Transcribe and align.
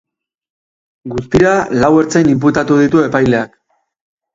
Guztira, 1.13 1.53
lau 1.85 1.93
ertzain 2.01 2.35
inputatu 2.37 2.83
ditu 2.85 3.09
epaileak. 3.13 3.59